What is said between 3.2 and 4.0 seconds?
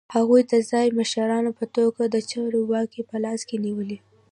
لاس کې نیولې.